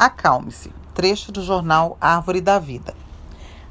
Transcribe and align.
Acalme-se. 0.00 0.72
Trecho 0.94 1.30
do 1.30 1.44
jornal 1.44 1.98
Árvore 2.00 2.40
da 2.40 2.58
Vida. 2.58 2.94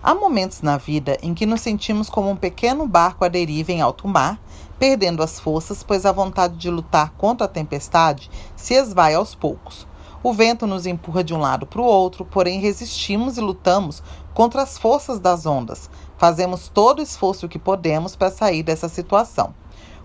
Há 0.03 0.13
momentos 0.13 0.61
na 0.61 0.77
vida 0.77 1.17
em 1.23 1.33
que 1.33 1.43
nos 1.43 1.59
sentimos 1.59 2.07
como 2.07 2.29
um 2.29 2.35
pequeno 2.35 2.87
barco 2.87 3.25
à 3.25 3.27
deriva 3.27 3.71
em 3.71 3.81
alto 3.81 4.07
mar, 4.07 4.39
perdendo 4.77 5.23
as 5.23 5.39
forças, 5.39 5.81
pois 5.81 6.05
a 6.05 6.11
vontade 6.11 6.55
de 6.55 6.69
lutar 6.69 7.13
contra 7.17 7.45
a 7.45 7.49
tempestade 7.49 8.29
se 8.55 8.75
esvai 8.75 9.15
aos 9.15 9.33
poucos. 9.33 9.87
O 10.21 10.31
vento 10.31 10.67
nos 10.67 10.85
empurra 10.85 11.23
de 11.23 11.33
um 11.33 11.39
lado 11.39 11.65
para 11.65 11.81
o 11.81 11.85
outro, 11.85 12.23
porém 12.23 12.59
resistimos 12.59 13.39
e 13.39 13.41
lutamos 13.41 14.03
contra 14.31 14.61
as 14.61 14.77
forças 14.77 15.19
das 15.19 15.47
ondas. 15.47 15.89
Fazemos 16.15 16.67
todo 16.67 16.99
o 16.99 17.01
esforço 17.01 17.49
que 17.49 17.57
podemos 17.57 18.15
para 18.15 18.29
sair 18.29 18.61
dessa 18.61 18.87
situação. 18.87 19.51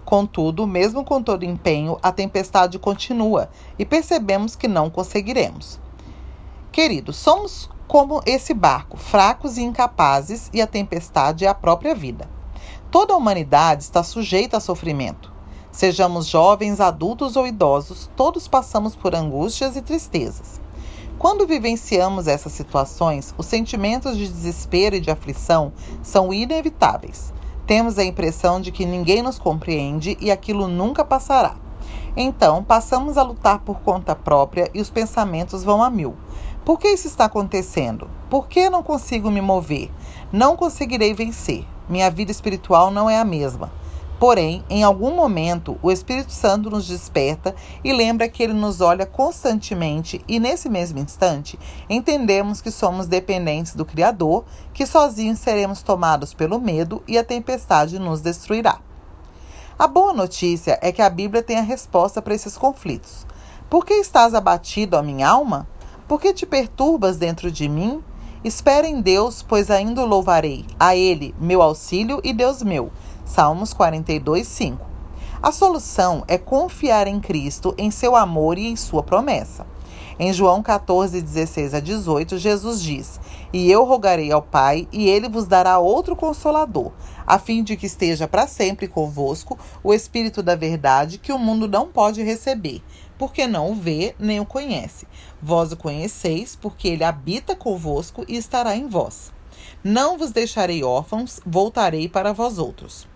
Contudo, 0.07 0.67
mesmo 0.67 1.05
com 1.05 1.23
todo 1.23 1.45
empenho, 1.45 1.99
a 2.03 2.11
tempestade 2.11 2.79
continua 2.79 3.51
e 3.79 3.85
percebemos 3.85 4.57
que 4.57 4.67
não 4.67 4.89
conseguiremos. 4.89 5.85
Queridos, 6.75 7.15
somos 7.15 7.71
como 7.87 8.21
esse 8.27 8.53
barco, 8.53 8.97
fracos 8.97 9.59
e 9.59 9.63
incapazes, 9.63 10.51
e 10.53 10.61
a 10.61 10.67
tempestade 10.67 11.45
é 11.45 11.49
a 11.49 11.55
própria 11.55 11.95
vida. 11.95 12.29
Toda 12.91 13.15
a 13.15 13.17
humanidade 13.17 13.85
está 13.85 14.03
sujeita 14.03 14.57
a 14.57 14.61
sofrimento. 14.61 15.33
Sejamos 15.71 16.27
jovens, 16.27 16.81
adultos 16.81 17.37
ou 17.37 17.47
idosos, 17.47 18.11
todos 18.17 18.49
passamos 18.49 18.97
por 18.97 19.15
angústias 19.15 19.77
e 19.77 19.83
tristezas. 19.83 20.61
Quando 21.17 21.47
vivenciamos 21.47 22.27
essas 22.27 22.51
situações, 22.51 23.33
os 23.39 23.47
sentimentos 23.47 24.17
de 24.17 24.27
desespero 24.27 24.97
e 24.97 25.01
de 25.01 25.13
aflição 25.13 25.73
são 26.03 26.33
inevitáveis. 26.33 27.33
Temos 27.69 28.01
a 28.01 28.05
impressão 28.05 28.61
de 28.61 28.73
que 28.73 28.85
ninguém 28.85 29.23
nos 29.23 29.39
compreende 29.39 30.19
e 30.21 30.29
aquilo 30.29 30.67
nunca 30.67 31.05
passará. 31.05 31.55
Então, 32.17 32.63
passamos 32.63 33.17
a 33.17 33.23
lutar 33.23 33.61
por 33.61 33.81
conta 33.81 34.15
própria 34.15 34.69
e 34.75 34.81
os 34.81 34.91
pensamentos 34.91 35.63
vão 35.63 35.81
a 35.81 35.91
mil. 35.91 36.17
Por 36.65 36.79
que 36.79 36.89
isso 36.89 37.07
está 37.07 37.27
acontecendo? 37.27 38.09
Por 38.31 38.49
que 38.49 38.71
não 38.71 38.83
consigo 38.83 39.31
me 39.31 39.43
mover? 39.43 39.91
Não 40.33 40.57
conseguirei 40.57 41.13
vencer. 41.13 41.67
Minha 41.87 42.11
vida 42.11 42.31
espiritual 42.31 42.91
não 42.91 43.11
é 43.11 43.19
a 43.19 43.25
mesma. 43.25 43.71
Porém, 44.19 44.65
em 44.71 44.83
algum 44.83 45.15
momento, 45.15 45.79
o 45.83 45.93
Espírito 45.93 46.33
Santo 46.33 46.71
nos 46.71 46.87
desperta 46.87 47.55
e 47.85 47.93
lembra 47.93 48.31
que 48.31 48.43
ele 48.43 48.55
nos 48.55 48.81
olha 48.81 49.05
constantemente, 49.05 50.25
e 50.27 50.41
nesse 50.41 50.71
mesmo 50.71 50.99
instante, 50.99 51.59
entendemos 51.91 52.63
que 52.63 52.71
somos 52.71 53.07
dependentes 53.07 53.75
do 53.75 53.85
Criador, 53.85 54.45
que 54.73 54.87
sozinhos 54.87 55.41
seremos 55.41 55.83
tomados 55.83 56.33
pelo 56.33 56.59
medo 56.59 57.03
e 57.07 57.19
a 57.19 57.25
tempestade 57.25 57.99
nos 57.99 58.23
destruirá. 58.23 58.79
A 59.79 59.87
boa 59.87 60.15
notícia 60.15 60.79
é 60.81 60.91
que 60.91 61.03
a 61.03 61.11
Bíblia 61.11 61.43
tem 61.43 61.59
a 61.59 61.63
resposta 61.63 62.23
para 62.23 62.35
esses 62.35 62.57
conflitos. 62.57 63.27
Por 63.69 63.85
que 63.85 63.95
estás 63.95 64.33
abatido, 64.33 64.97
a 64.97 65.03
minha 65.03 65.29
alma? 65.29 65.69
Por 66.07 66.21
que 66.21 66.35
te 66.35 66.45
perturbas 66.45 67.17
dentro 67.17 67.51
de 67.51 67.67
mim? 67.67 68.03
Espera 68.45 68.87
em 68.87 69.01
Deus, 69.01 69.43
pois 69.43 69.71
ainda 69.71 70.03
o 70.03 70.07
louvarei. 70.07 70.67
A 70.79 70.95
Ele, 70.95 71.35
meu 71.41 71.63
auxílio 71.63 72.21
e 72.23 72.31
Deus 72.31 72.63
meu. 72.63 72.93
Salmos 73.25 73.73
42, 73.73 74.47
5. 74.47 74.87
A 75.43 75.51
solução 75.51 76.23
é 76.29 76.37
confiar 76.37 77.07
em 77.07 77.19
Cristo, 77.19 77.75
em 77.79 77.91
seu 77.91 78.15
amor 78.15 78.59
e 78.59 78.67
em 78.67 78.77
sua 78.77 79.03
promessa. 79.03 79.67
Em 80.19 80.31
João 80.31 80.63
14, 80.63 81.23
16 81.23 81.73
a 81.73 81.81
18, 81.81 82.37
Jesus 82.37 82.83
diz: 82.83 83.19
E 83.51 83.71
eu 83.71 83.85
rogarei 83.85 84.31
ao 84.31 84.43
Pai, 84.43 84.87
e 84.93 85.09
ele 85.09 85.29
vos 85.29 85.47
dará 85.47 85.79
outro 85.79 86.15
consolador, 86.15 86.93
a 87.27 87.39
fim 87.39 87.65
de 87.65 87.77
que 87.77 87.87
esteja 87.87 88.29
para 88.29 88.47
sempre 88.47 88.87
convosco 88.87 89.59
o 89.83 89.93
Espírito 89.93 90.43
da 90.43 90.55
Verdade, 90.55 91.19
que 91.19 91.33
o 91.33 91.39
mundo 91.39 91.67
não 91.67 91.89
pode 91.89 92.23
receber, 92.23 92.83
porque 93.19 93.47
não 93.47 93.73
o 93.73 93.75
vê 93.75 94.15
nem 94.19 94.41
o 94.41 94.47
conhece. 94.47 95.07
Vós 95.41 95.73
o 95.73 95.77
conheceis, 95.77 96.57
porque 96.57 96.89
ele 96.89 97.05
habita 97.05 97.57
convosco 97.57 98.25
e 98.29 98.37
estará 98.37 98.77
em 98.77 98.87
vós. 98.87 99.33
Não 99.83 100.19
vos 100.19 100.31
deixarei 100.31 100.83
órfãos, 100.83 101.41
voltarei 101.45 102.09
para 102.09 102.33
vós 102.33 102.59
outros. 102.59 103.07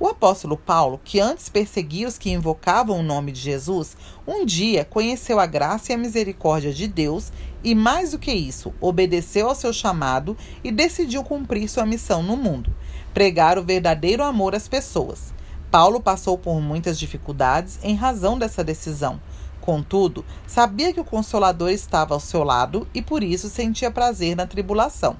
O 0.00 0.08
apóstolo 0.08 0.56
Paulo, 0.56 1.00
que 1.04 1.20
antes 1.20 1.48
perseguia 1.48 2.08
os 2.08 2.16
que 2.16 2.30
invocavam 2.30 2.98
o 2.98 3.02
nome 3.02 3.30
de 3.32 3.40
Jesus, 3.40 3.96
um 4.26 4.44
dia 4.44 4.84
conheceu 4.84 5.38
a 5.38 5.46
graça 5.46 5.92
e 5.92 5.94
a 5.94 5.98
misericórdia 5.98 6.72
de 6.72 6.88
Deus 6.88 7.30
e, 7.62 7.74
mais 7.74 8.12
do 8.12 8.18
que 8.18 8.32
isso, 8.32 8.72
obedeceu 8.80 9.48
ao 9.48 9.54
seu 9.54 9.72
chamado 9.72 10.36
e 10.64 10.72
decidiu 10.72 11.22
cumprir 11.22 11.68
sua 11.68 11.84
missão 11.84 12.22
no 12.22 12.36
mundo 12.36 12.74
pregar 13.16 13.58
o 13.58 13.62
verdadeiro 13.62 14.22
amor 14.22 14.54
às 14.54 14.68
pessoas. 14.68 15.32
Paulo 15.70 16.02
passou 16.02 16.36
por 16.36 16.60
muitas 16.60 16.98
dificuldades 16.98 17.78
em 17.82 17.94
razão 17.94 18.38
dessa 18.38 18.62
decisão. 18.62 19.18
Contudo, 19.60 20.24
sabia 20.46 20.92
que 20.92 21.00
o 21.00 21.04
Consolador 21.04 21.70
estava 21.70 22.14
ao 22.14 22.20
seu 22.20 22.44
lado 22.44 22.86
e 22.94 23.02
por 23.02 23.22
isso 23.22 23.48
sentia 23.48 23.90
prazer 23.90 24.36
na 24.36 24.46
tribulação. 24.46 25.16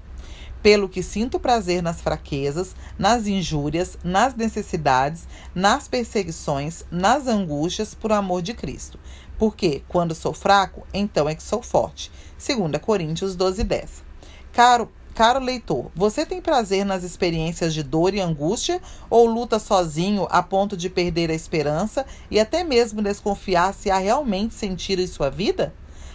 Pelo 0.62 0.88
que 0.88 1.02
sinto 1.02 1.38
prazer 1.38 1.82
nas 1.82 2.00
fraquezas, 2.00 2.74
nas 2.98 3.26
injúrias, 3.26 3.98
nas 4.02 4.34
necessidades, 4.34 5.26
nas 5.54 5.86
perseguições, 5.86 6.84
nas 6.90 7.26
angústias 7.26 7.94
por 7.94 8.12
amor 8.12 8.42
de 8.42 8.54
Cristo. 8.54 8.98
Porque, 9.38 9.82
quando 9.86 10.14
sou 10.14 10.32
fraco, 10.32 10.86
então 10.92 11.28
é 11.28 11.34
que 11.34 11.42
sou 11.42 11.62
forte. 11.62 12.10
2 12.44 12.80
Coríntios 12.80 13.36
12, 13.36 13.62
10. 13.62 14.04
Caro 14.52 14.90
Caro 15.16 15.40
leitor, 15.40 15.90
você 15.94 16.26
tem 16.26 16.42
prazer 16.42 16.84
nas 16.84 17.02
experiências 17.02 17.72
de 17.72 17.82
dor 17.82 18.12
e 18.12 18.20
angústia 18.20 18.82
ou 19.08 19.24
luta 19.24 19.58
sozinho 19.58 20.28
a 20.28 20.42
ponto 20.42 20.76
de 20.76 20.90
perder 20.90 21.30
a 21.30 21.34
esperança 21.34 22.04
e 22.30 22.38
até 22.38 22.62
mesmo 22.62 23.00
desconfiar 23.00 23.72
se 23.72 23.90
há 23.90 23.96
realmente 23.96 24.52
sentido 24.52 25.00
em 25.00 25.06
sua 25.06 25.30
vida? 25.30 25.72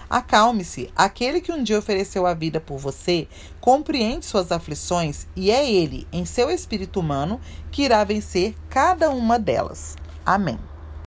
Acalme-se, 0.08 0.92
aquele 0.96 1.42
que 1.42 1.52
um 1.52 1.64
dia 1.64 1.80
ofereceu 1.80 2.28
a 2.28 2.36
vida 2.36 2.60
por 2.60 2.78
você 2.78 3.28
compreende 3.60 4.24
suas 4.24 4.52
aflições 4.52 5.26
e 5.36 5.50
é 5.50 5.68
ele, 5.68 6.08
em 6.14 6.24
seu 6.24 6.52
espírito 6.52 7.00
humano, 7.00 7.42
que 7.72 7.82
irá 7.82 8.04
vencer 8.04 8.54
cada 8.70 9.10
uma 9.10 9.40
delas. 9.40 9.96
Amém. 10.24 10.60